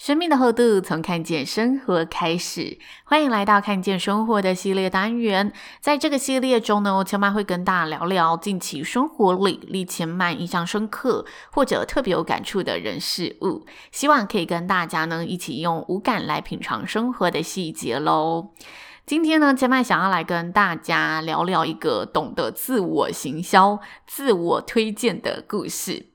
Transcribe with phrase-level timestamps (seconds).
[0.00, 5.52] 生命的厚度从看见生活开始，欢迎来到看见生活的系列单元。
[5.78, 18.52] 在这个系列中呢，千嫚会跟大家聊聊近期生活里令千嫚印象深刻或者特别有感触的人事物，希望可以跟大家呢一起用五感来品尝生活的细节喽。
[19.04, 26.06] 今天呢，千嫚想要来跟大家聊聊一个懂得自我行销、自我推荐的故事。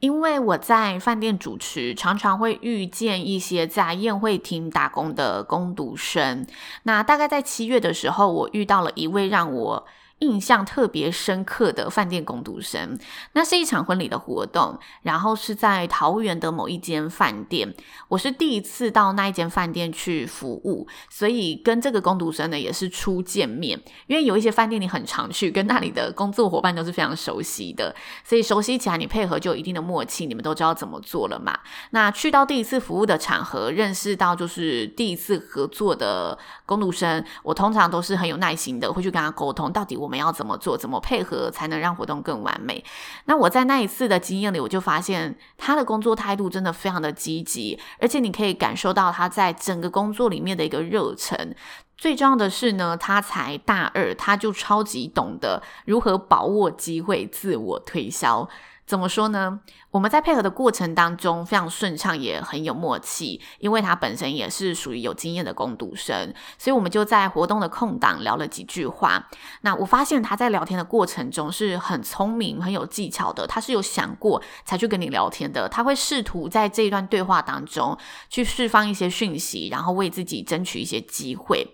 [0.00, 6.46] 因为我在饭店主持，常常会遇见一些在宴会厅打工的工读生。
[6.84, 9.86] 那大概在七月的时候，我遇到了一位让我
[10.20, 12.98] 印象特别深刻的饭店工读生，
[13.32, 17.74] 那是一场婚礼的活动，然后是在桃园的某一间饭店。
[18.08, 23.80] 我是第一次到那一间饭店去服务，所以跟这个工读生呢也是初见面。
[24.06, 27.94] 因为有一些饭店你很常去，跟那里的工作伙伴都是非常熟悉的，
[28.24, 31.58] 所以熟悉起来你配合就有一定的默契，你们都知道怎么做了嘛。
[31.90, 36.36] 那去到第一次服务的场合，认识到就是第一次合作的
[36.68, 39.96] 工读生，我通常都是很有耐心的，会去跟他沟通，到底。
[39.96, 40.76] 我们要怎么做？
[40.76, 42.84] 怎么配合才能让活动更完美？
[43.24, 51.54] 那我在那一次的经验里，我就发现他的工作态度真的非常的积极，而且你可以感受到他在整个工作里面的一个热忱。
[51.96, 58.46] 最重要的是呢，他才大二，他就超级懂得如何把握机会，自我推销。
[58.88, 59.60] 怎么说呢？
[59.90, 63.38] 我们在配合的过程当中非常顺畅，也很有默契。
[63.58, 69.28] 因为他本身也是属于有经验的攻读生，所以我们就在活动的空档聊了几句话。
[69.60, 73.46] 那我发现他在聊天的过程中是很聪明、很有技巧的。
[73.46, 75.68] 他是有想过才去跟你聊天的。
[75.68, 77.94] 他会试图在这一段对话当中
[78.30, 81.66] 去释放一些讯息，然后为自己争取一些机会。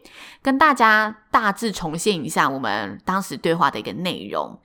[0.43, 4.59] 跟大家大致重现一下我们当时对话的一个内容。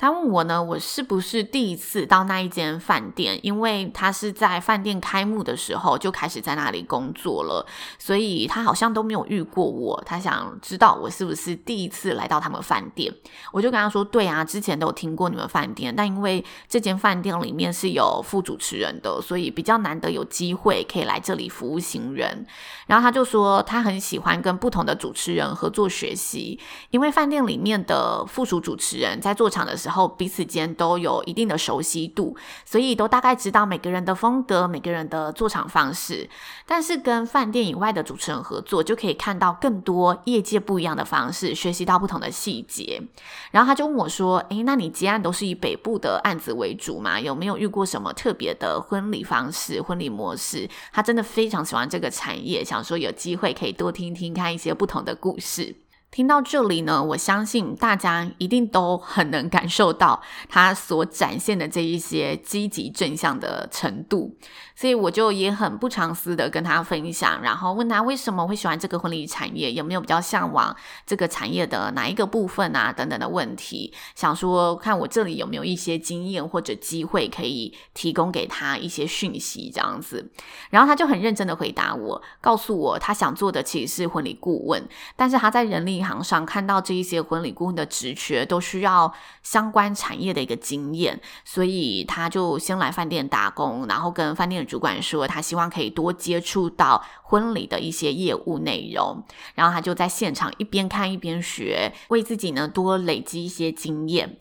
[0.00, 3.38] 他问我呢，我是不是第一次到那一间饭店？
[3.42, 7.66] 因为他是在饭店开幕的时候就开始在那里工作了，
[7.98, 10.02] 所以他好像都没有遇过我。
[10.06, 13.14] 他想知道我是不是第一次来到他们饭店。
[13.52, 22.46] 我就跟他说：“对啊，之前都有听过你们饭店，但因为这间饭店里面是有副主持人的，所以比较难得有机会可以来这里服务新人。”
[22.88, 26.58] 然后他就说他很喜欢跟不同的主持人合作学习，
[26.88, 29.89] 因为饭店里面的附属主持人在做场的时候。
[29.90, 36.30] 然后彼此间都有一定的熟悉度，所以都大概知道每个人的风格、每个人的做场方式。
[36.64, 43.02] 但是跟饭店以外的主持人合作，就可以看到更多业界不一样的方式，学习到不同的细节。
[43.50, 47.18] 然后他就问我说：“诶，那你接案都是以北部的案子为主吗？
[47.18, 55.74] 有没有遇过什么特别的婚礼方式、婚礼模式？”他真的非常喜欢这个产业，想说有机会可以多听听看一些不同的故事。
[56.10, 64.36] 听到这里呢，我相信大家一定都很能感受到他所展现的这一些积极正向的程度，
[64.80, 70.74] 所以我就也很不藏私的跟他分享，然后问他为什么会喜欢这个婚礼产业，有没有比较向往
[71.04, 80.30] 这个产业的哪一个部分啊，等等的问题，想说看我这里有没有一些经验或者机会可以提供给他一些讯息这样子，
[80.70, 84.82] 然后他就很认真的回答我，告诉我他想做的其实是婚礼顾问，
[85.14, 89.12] 但是他在人力行上看到这一些婚礼顾问的职缺都需要
[89.42, 99.24] 相关产业的一个经验，所以他就先来饭店打工，然后跟饭店主管说，他希望可以多接触到婚礼的一些业务内容，
[99.56, 104.38] 然后他就在现场一边看一边学，为自己呢多累积一些经验。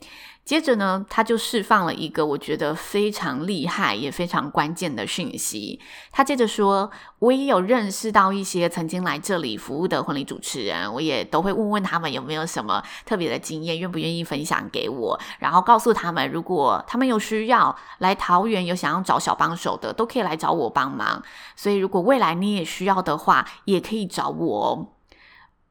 [0.49, 5.79] 接着呢，他就释放了一个我觉得非常厉害也非常关键的讯息。
[6.11, 21.21] 他接着说：“我也有认识到一些曾经来这里服务的婚礼主持人，我也都会问问他们有没有什么特别的经验，愿不愿意分享给我，然后告诉他们，如果他们有需要来桃园，有想要找小帮手的，都可以来找我帮忙。
[21.55, 24.95] 所以如果未来你也需要的话，也可以找我。”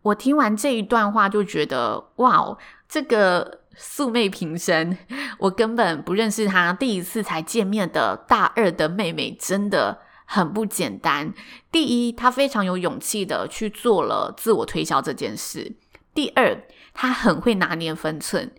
[0.02, 2.56] 我听完这一段话就觉得，哇，
[2.88, 3.62] 这个。
[3.78, 4.98] 素昧平生，
[5.38, 6.72] 我根本不认识他。
[6.72, 11.32] 第一次才见面的大二的妹妹真的很不简单。
[11.70, 15.72] 第一，她非常有勇气的去做了自我推销这件事；
[16.12, 16.60] 第二，
[16.92, 18.52] 她很会拿捏分寸。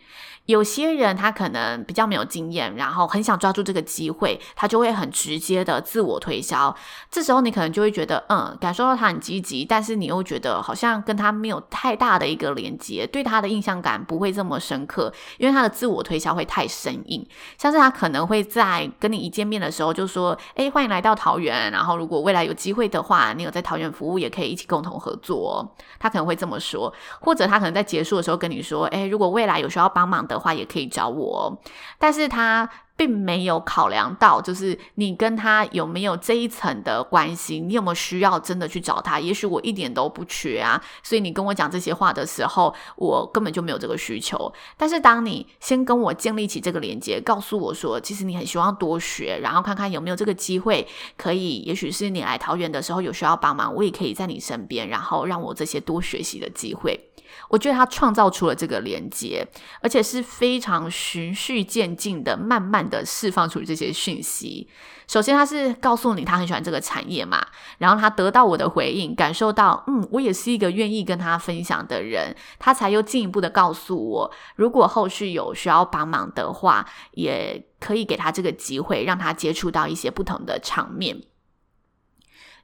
[0.49, 6.75] 有些人他可能比较没有经验，然后很想抓住这个机会，他就会很直接的自我推销。
[7.11, 17.23] 这时候你可能就会觉得，嗯，感受到他很积极，但是你又觉得好像跟他没有太大的一个连接，对他的印象感不会这么深刻，因为他的自我推销会太生硬。
[17.59, 25.75] 像是他可能会在跟你一见面的时候就说，诶，欢迎来到桃园，然后如果未来有机会的话，你有在桃园服务，也可以一起共同合作。
[25.99, 26.91] 他可能会这么说，
[27.21, 31.61] 或者他可能在结束的时候跟你说，诶，如果未来有需要帮忙的话，也可以找我，
[31.97, 32.69] 但是他
[32.99, 39.17] 并没有考量到，就是你跟他有没有这一层的关系，你有没有需要真的去找他？
[39.21, 44.51] 也许我一点都不缺啊，所以你跟我讲这些话的时候，我根本就没有这个需求。
[44.75, 50.85] 但是当你先跟我建立起这个连接，告诉我说，其实你很希望多学，然后看看有没有这个机会，
[51.15, 56.99] 可以，也许是你来桃园的时候有需要帮忙，我也可以在你身边，然后让我这些多学习的机会。
[57.47, 59.47] 我觉得他创造出了这个连接，
[59.81, 64.67] 而且是非常循序渐进的，慢慢的释放出这些讯息。
[65.07, 67.43] 首先，他是告诉你他很喜欢这个产业嘛，
[67.79, 81.19] 然后他得到我的回应，感受到嗯，我也是一个愿意跟他分享的人，他才又进一步的告诉我，如果后续有需要帮忙的话，也可以给他这个机会，让他接触到一些不同的场面。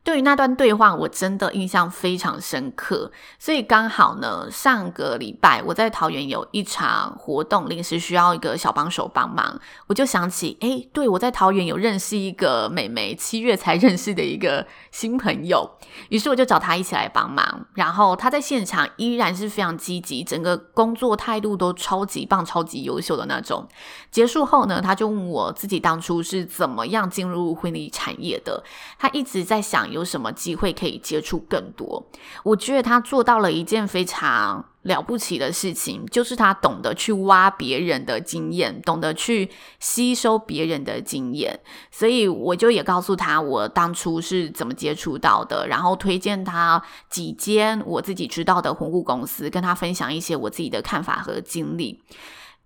[0.06, 3.12] 对于那段对话，我真的印象非常深刻。
[3.40, 15.68] 所以刚好呢，上个礼拜我在桃园有一场活动，临时需要一个小帮手帮忙，我就想起，诶，对，我在桃园有认识一个妹妹，七月才认识的一个新朋友，
[16.10, 17.66] 于是我就找她一起来帮忙。
[17.74, 23.68] 然后她在现场依然是非常积极，整个工作态度都超级棒、超级优秀的那种。
[24.12, 28.64] 结束后呢，她就问我自己当初是怎么样进入婚礼产业的。
[29.00, 29.95] 她一直在想。
[29.96, 32.06] 有什么机会可以接触更多？
[32.44, 39.50] 我觉得他做到了一件非常了不起的事情，就是他懂得去挖别人的经验，懂得去
[39.80, 41.60] 吸收别人的经验。
[41.90, 52.02] 所以我就也告诉他我当初是怎么接触到的，然后推荐他几间我自己知道的红顾公司，跟他分享一些我自己的看法和经历。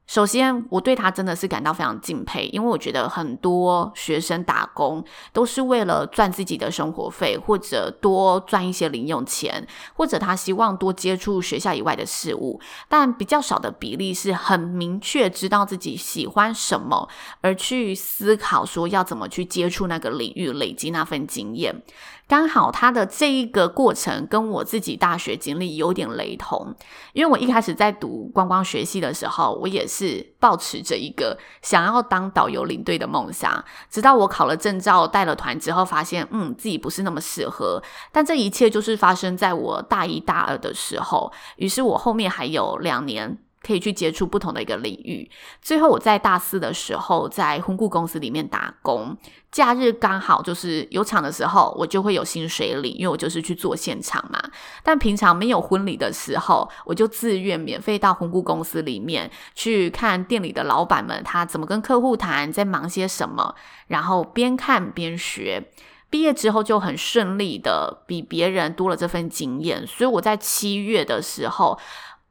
[0.10, 17.08] 首先，我对他真的是感到非常敬佩，因为我觉得很多学生打工都是为了赚自己的生活费，或者多赚一些零用钱，或者他希望多接触学校以外的事物，但比较少的比例是很明确知道自己喜欢什么，
[17.42, 21.84] 而去思考说要怎么去接触那个领域，累积那份经验。
[22.30, 26.76] 刚好他的这一个过程跟我自己大学经历有点雷同，
[27.14, 37.82] 因为我一开始在读观光学系的时候，我也是抱持着一个想要当导游领队的梦想，直到我考了证照，带了团之后，发现嗯自己不是那么适合。
[38.12, 43.40] 但这一切就是发生在我大一大二的时候，于是我后面还有两年。
[43.62, 45.30] 可以去接触不同的一个领域。
[45.62, 49.18] 最后我在大四的时候，在婚顾公司里面打工，
[49.52, 54.42] 假日刚好就是有场的时候，我就会有薪水领，因为我就是去做现场嘛。
[54.84, 63.54] 但平常没有婚礼的时候，我就自愿免费到婚顾公司里面去看店里的老板们他怎么跟客户谈，在忙些什么，
[63.88, 65.70] 然后边看边学。
[66.12, 71.78] 毕业之后就很顺利的比别人多了这份经验，所以我在七月的时候。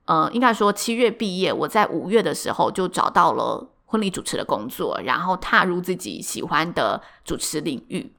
[0.08, 8.10] 呃，应该说七月毕业，我在五月的时候就找到了婚礼主持的工作，然后踏入自己喜欢的主持领域。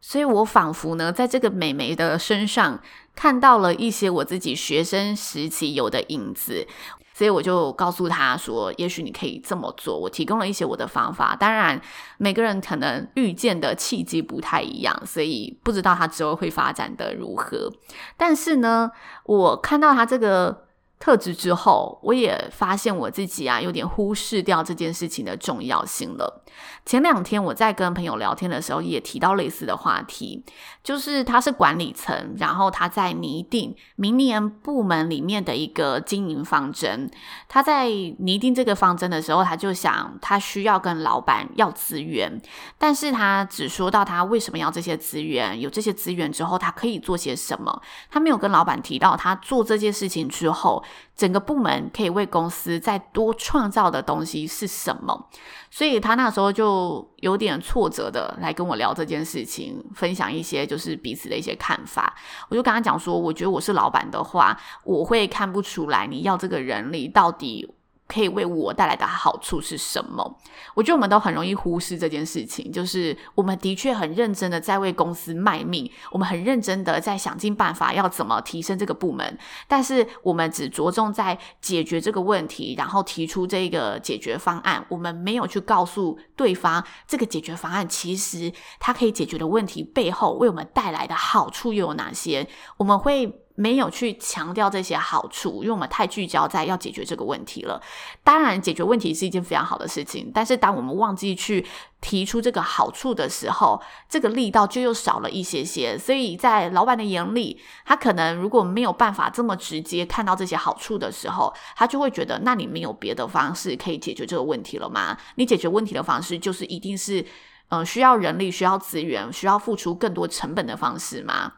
[0.00, 2.80] 所以我仿佛呢，在这个美眉的身上
[3.16, 6.68] 看到了一些我自己学生时期有的影子，
[7.12, 9.98] 所以我就告诉她说，也许你可以这么做。
[9.98, 11.82] 我提供了一些我的方法，当然
[12.18, 17.72] 每个人可能遇见的契机不太一样，所以不知道她之后会发展得如何。
[18.16, 18.92] 但是呢，
[19.24, 20.63] 我看到她这个。
[21.04, 26.42] 特质之后，我也发现我自己啊，有点忽视掉这件事情的重要性了。
[26.86, 30.42] 前两天我在跟朋友聊天的时候，也提到类似的话题，
[30.82, 37.10] 就是他是管理层，然后他在拟定明年部门里面的一个经营方针。
[37.50, 42.40] 他在拟定这个方针的时候，他就想他需要跟老板要资源，
[42.78, 47.82] 但是他只说到他为什么要这些资源，有这些资源之后，他可以做些什么。
[48.10, 50.82] 他没有跟老板提到他做这件事情之后，
[51.16, 55.28] 整个部门可以为公司再多创造的东西是什么？
[55.70, 62.14] 所以他那时候就有点挫折的来跟我聊这件事情，分享一些就是彼此的一些看法。
[62.48, 67.74] 我就跟他讲说，我觉得我是老板的话，我会看不出来你要这个人力到底
[68.06, 70.38] 可以为我带来的好处是什么？
[70.74, 92.46] 我觉得我们都很容易忽视这件事情，就是我们的确很认真的在为公司卖命，我们很认真的在想尽办法要怎么提升这个部门，但是我们只着重在解决这个问题，然后提出这个解决方案，我们没有去告诉对方这个解决方案其实它可以解决的问题背后为我们带来的好处又有哪些？
[92.76, 93.43] 我们会。
[93.56, 97.80] 没有去强调这些好处，因为我们太聚焦在要解决这个问题了。
[98.24, 101.64] 当然，解决问题是一件非常好的事情，但是当我们忘记去
[102.00, 105.96] 提出这个好处的时候，这个力道就又少了一些些。
[105.96, 115.16] 所以在老板的眼里，他可能如果没有办法这么直接看到这些好处的时候，他就会觉得，那你没有别的方式可以解决这个问题了吗？
[115.36, 117.24] 你解决问题的方式就是一定是，
[117.68, 121.52] 嗯、需要人力、需要资源、需要付出更多成本的方式吗？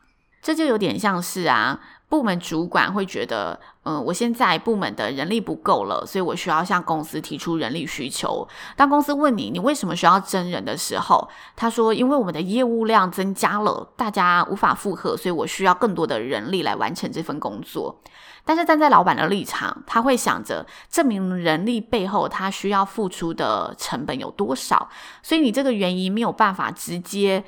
[0.46, 1.76] 这就有点像是啊，
[2.08, 8.46] 部门主管会觉得，嗯，我现在部门的人力不够了，所以我需要向公司提出人力需求。
[8.76, 18.00] 当公司问你，你为什么需要真人的时候，他说，因为我们的业务量增加了，大家无法负荷，所以我需要更多的人力来完成这份工作。
[18.44, 24.88] 但是站在老板的立场，他会想着这名人力背后他需要付出的成本有多少，
[25.24, 27.42] 所以你这个原因没有办法直接。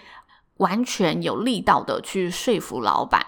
[0.59, 3.27] 完全有力道的去说服老板，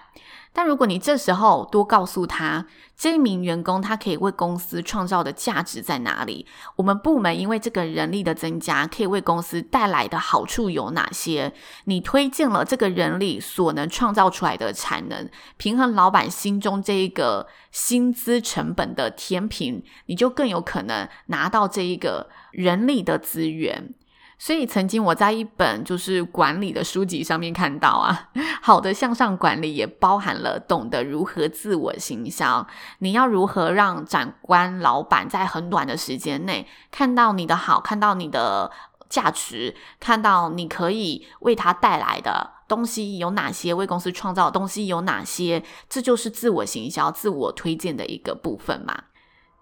[0.53, 6.45] 但如果你这时候多告诉他，这一名员工他可以为公司创造的价值在哪里？
[6.75, 11.53] 我们部门因为这个人力的增加，可以为公司带来的好处有哪些？
[11.85, 23.95] 你推荐了这个人力所能创造出来的产能，平衡老板心中这一个薪资成本的天平，你就更有可能拿到这一个人力的资源。
[24.43, 28.29] 所以，曾经我在一本就是管理的书籍上面看到啊，
[28.59, 32.65] 好的向上管理也包含了懂得如何自我行销。
[32.97, 38.71] 你要如何让长官、老板在很短的时间内看到你的好，看到你的
[39.07, 45.63] 价值，看到你可以为他带来的东西有哪些，为公司创造的东西有哪些？
[45.87, 49.03] 这就是自我行销、自我推荐的一个部分嘛。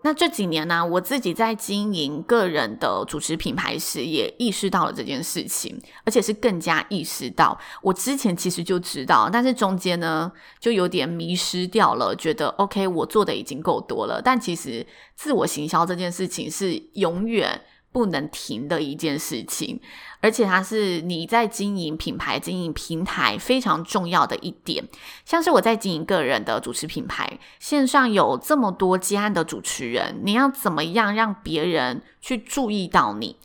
[0.01, 7.59] 那这几年呢、我自己在经营个人的主持品牌时，也意识到了这件事情，而且是更加意识到。
[7.81, 14.21] 我之前其实就知道，但是中间呢，就有点迷失掉了，觉得 OK，我做的已经够多了。
[14.21, 19.79] 但其实自我行销这件事情是永远不能停的一件事情，
[20.21, 24.87] 而且它是你在经营品牌、经营平台非常重要的一点。
[25.25, 33.35] 像是我在经营个人的主持品牌，线上有这么多接案的主持人，你要怎么样让别人去注意到你？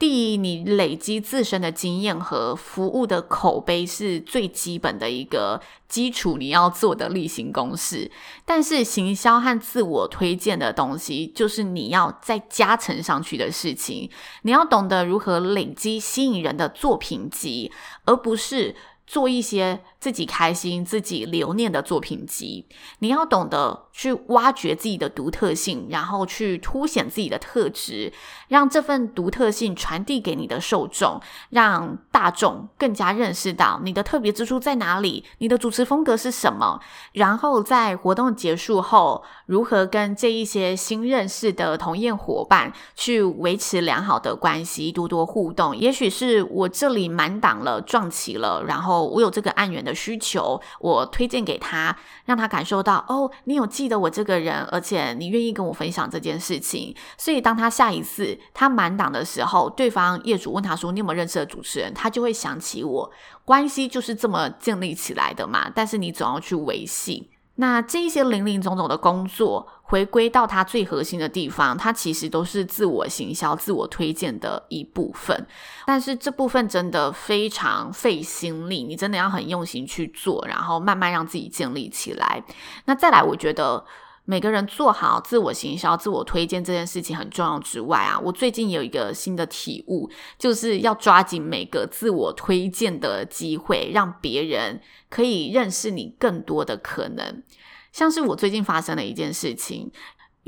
[0.00, 8.10] 第一，你累积自身的经验和服务的口碑是最基本的一个基础，你要做的例行公事。
[8.46, 14.08] 但是，行销和自我推荐的东西，就是你要再加成上去的事情。
[14.40, 17.70] 你要懂得如何累积吸引人的作品集，
[18.06, 18.74] 而不是。
[19.06, 22.66] 做一些自己开心、自己留念的作品集，
[23.00, 28.12] 你要懂得去挖掘自己的独特性，然后去凸显自己的特质，
[28.48, 36.80] 让这份独特性传递给你的受众，让大众更加认识到你的特别之处在哪里，你的主持风格是什么。
[37.12, 45.76] 然后在活动结束后，如何跟这一些新认识的同业伙伴去维持良好的关系，多多互动。
[45.76, 49.10] 也许是我这里满档了，撞齐了，然后。
[49.10, 56.94] 我有这个案源的需求，我推荐给他，让他感受到哦，你有记得我这个人，而且你愿意跟我分享这件事情。
[57.16, 63.10] 所以当他下一次他满档的时候，对方业主问他说：“你有没有认识的主持人？”他就会想起我，
[63.44, 65.70] 关系就是这么建立起来的嘛。
[65.74, 67.30] 但是你总要去维系。
[67.60, 75.46] 那这一些零零总总的工作，回归到它最核心的地方，它其实都是自我行销、自我推荐的一部分。
[75.86, 82.42] 但是这部分真的非常费心力，你真的要很用心去做，然后慢慢让自己建立起来。
[82.86, 83.84] 那再来，我觉得。
[84.30, 90.08] 每个人做好自我行销、自我推荐这件事情很重要之外啊，我最近有一个新的体悟，
[90.38, 97.42] 就是要抓紧每个自我推荐的机会，让别人可以认识你更多的可能。
[97.90, 99.90] 像是我最近发生的一件事情。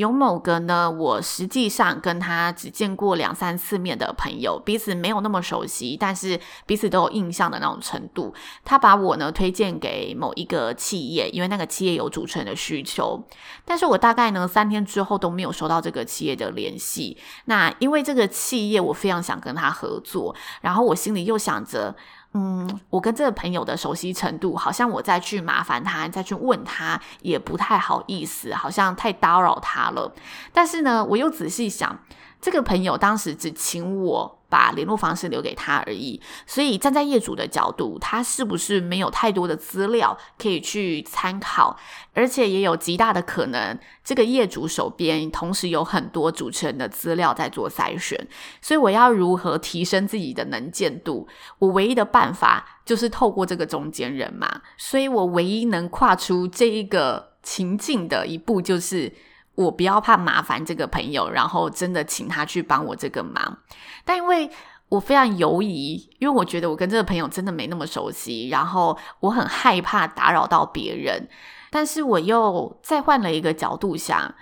[0.03, 8.35] 有某个呢，我实际上跟他只见过两三次面的朋友，彼此没有那么熟悉，但是彼此都有印象的那种程度。
[8.65, 13.25] 他把我呢推荐给某一个企业，因为那个企业有主持人的需求。
[13.65, 17.17] 但是我大概呢三天之后都没有收到这个企业的联系。
[17.45, 21.95] 那因为这个企业我非常想跟他合作，然后我心里又想着。
[22.35, 30.15] 嗯，我跟这个朋友的熟悉程度，好像我再去麻烦他，再去问他，也不太好意思，好像太打扰他了。
[30.53, 31.99] 但是呢，我又仔细想，
[32.41, 41.75] 这个朋友当时只请我把联络方式留给他而已，所以站在业主的角度，他是不是没有太多的资料可以去参考？
[42.13, 48.29] 而且也有极大的可能，这个业主手边同时有很多主持人的资料在做筛选，
[48.61, 51.27] 所以我要如何提升自己的能见度？
[51.59, 59.11] 我唯一的办法就是透过这个中间人嘛，所以我唯一能跨出这一个情境的一步就是。
[59.55, 63.59] 我不要怕麻烦这个朋友，然后真的请他去帮我这个忙。
[64.05, 64.51] 但因为
[64.89, 71.29] 我非常犹疑，因为我觉得我跟这个朋友真的没那么熟悉，然后我很害怕打扰到别人。
[71.71, 74.35] 但是我又再换了一个角度想。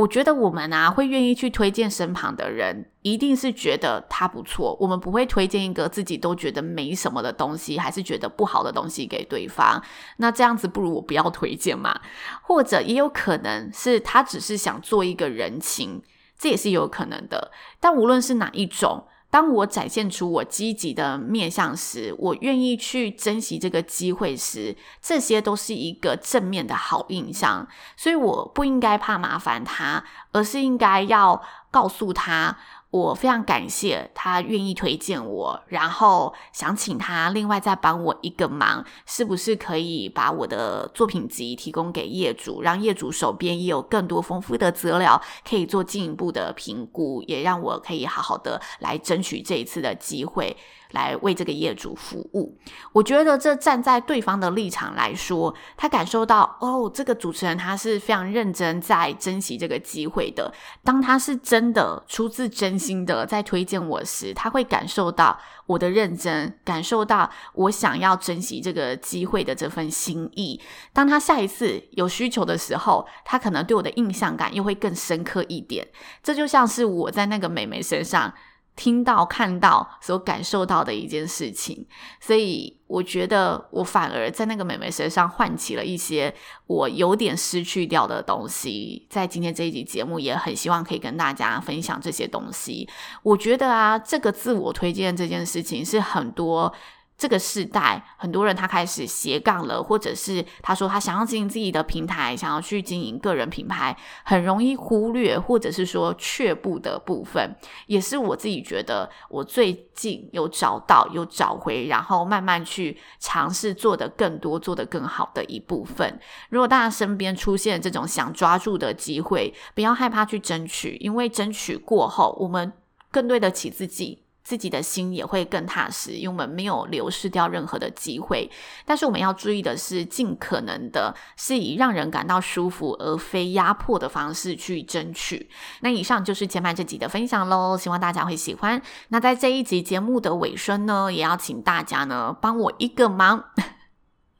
[0.00, 4.74] 我觉得我们啊，会愿意去推荐身旁的人，一定是觉得他不错。
[4.80, 9.82] 我们不会推荐一个自己都觉得没什么的东西，还是觉得不好的东西给对方。
[10.16, 12.00] 那这样子不如我不要推荐嘛。
[12.40, 16.02] 或者也有可能是他只是想做一个人情，
[16.38, 17.50] 这也是有可能的。
[17.78, 19.04] 但无论是哪一种。
[19.30, 27.66] 当我展现出我积极的面向时，我愿意去珍惜这个机会时，这些都是一个正面的好印象。
[27.96, 32.56] 所以我不应该怕麻烦他，而是应该要告诉他。
[32.90, 50.56] 我非常感谢他愿意推荐我，然后想请他另外再帮我一个忙，是不是可以把我的作品集提供给业主，让业主手边也有更多丰富的资料可以做进一步的评估，也让我可以好好的来争取这一次的机会。
[50.92, 52.56] 来为这个业主服务，
[52.92, 60.52] 我觉得这站在对方的立场来说，他感受到哦，这个主持人他是非常认真在珍惜这个机会的。
[60.82, 70.60] 当他是真的出自真心的在推荐我时，他会感受到我的认真，感受到我想要珍惜这个机会的这份心意。
[70.92, 75.86] 当他下一次有需求的时候，他可能对我的印象感又会更深刻一点。
[76.22, 78.32] 这就像是我在那个美眉身上。
[78.80, 81.86] 听到、看到、所感受到的一件事情，
[82.18, 86.34] 所以我觉得我反而在那个美眉身上唤起了一些
[86.66, 89.06] 我有点失去掉的东西。
[89.10, 92.88] 在今天这一集节目，也很希望可以跟大家分享这些东西。
[93.22, 96.72] 我觉得啊，这个自我推荐这件事情是很多。
[97.20, 107.54] 这个时代，很多人他开始斜杠了，或者是他说他想要经营自己的平台，想要去经营个人品牌，很容易忽略，或者是说却步的部分，
[107.88, 116.18] 也是我自己觉得我最近有找到、有找回，然后慢慢去尝试做得更多、做得更好的一部分。
[116.48, 122.72] 如果大家身边出现这种想抓住的机会，不要害怕去争取，因为争取过后，我们
[123.10, 124.22] 更对得起自己。
[124.50, 128.50] 自己的心也会更踏实，因为我们没有流失掉任何的机会。
[128.84, 135.48] 但是我们要注意的是，尽可能的是以让人感到舒服而非压迫的方式去争取。
[135.82, 138.82] 那以上就是前面这集的分享喽，希望大家会喜欢。
[139.10, 143.44] 那在这一集节目的尾声呢，也要请大家呢帮我一个忙。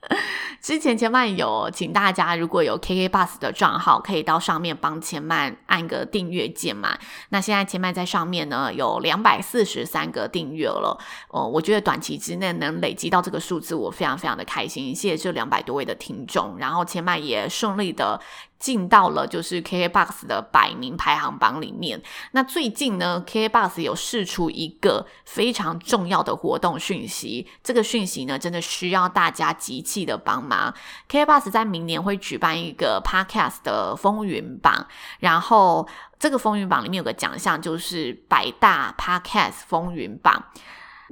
[0.63, 6.99] 之前千曼有请大家，如果有 KK Bus 的账号，可以到上面帮千曼按个订阅键嘛。
[7.31, 10.99] 那现在千曼在上面呢，有两百四十三个订阅了。
[11.29, 14.95] 哦，我觉得短期之内能累积到这个数字，我非常非常的开心。
[14.95, 18.21] 谢谢这两百多位的听众，然后千曼也顺利的。
[18.61, 22.01] 进到了就是 KKBOX 的百名排行榜里面。
[22.33, 30.73] 那最近呢，KKBOX 有释出一个非常重要的活动讯息，这个讯息呢，真的需要大家集气的帮忙。
[31.09, 34.87] KKBOX 在明年会举办一个 Podcast 的风云榜，
[35.19, 40.45] 然后这个风云榜里面有个奖项，就是百大 Podcast 风云榜。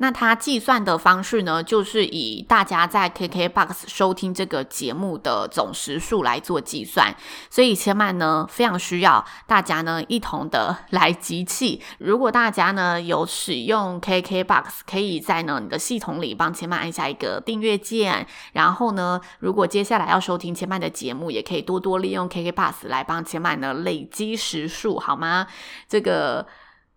[0.01, 7.15] 那它计算的方式呢，就是以大家在 KKBOX 收听这个节目的总时数来做计算，
[7.51, 11.83] 所以千曼呢非常需要大家呢一同的 来集气。
[11.99, 25.49] 如果大家呢有使用 KKBOX，可以在呢你的系统里帮千曼按下一个订阅键，然后呢，如果接下来要收听千曼的节目，也可以多多利用 KKBOX 来帮千曼呢累积时数，好吗？
[25.89, 26.47] 这个。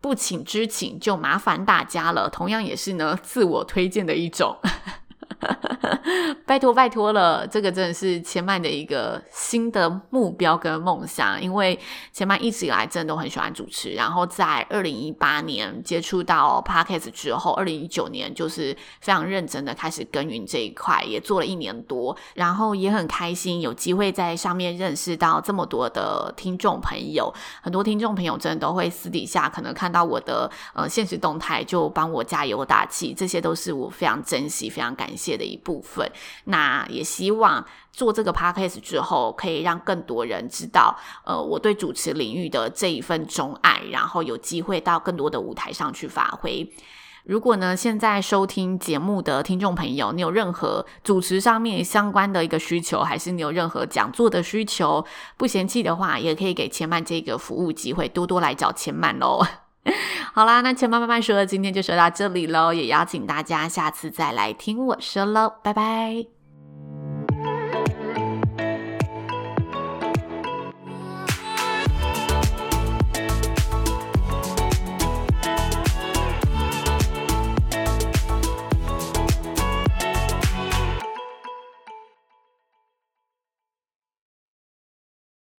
[0.02, 2.28] 不请之请，就麻烦大家了。
[2.30, 4.58] 同样也是呢，自我推荐的一种。
[6.46, 11.42] 拜托拜托了，这个真的是千嫚的一个新的目标跟梦想。
[11.42, 11.80] 因为
[12.12, 27.34] 千嫚一直以来真的都很喜欢主持，然后在二零一八年接触到 Podcast 之后，二零一九年就是非常认真的开始耕耘这一块，也做了一年多，然后也很开心有机会在上面认识到这么多的听众朋友。
[27.62, 36.12] 很多听众朋友真的都会私底下可能看到我的呃现实动态，就帮我加油打气，这些都是我非常珍惜、非常感谢的一部分。
[36.46, 46.68] 那也希望做这个 podcast 之后，可以让更多人知道，呃，我对主持领域的这一份钟爱，然后有机会到更多的舞台上去发挥。
[47.24, 55.06] 如果呢，现在收听节目的听众朋友，你有任何主持上面相关的一个需求，还是你有任何讲座的需求，
[55.38, 59.46] 不嫌弃的话，也可以给千曼这个服务机会，多多来找千曼喽。
[60.34, 66.41] 好啦，那千嫚慢慢说，今天就说到这里喽，也邀请大家下次再来听我说喽，拜拜。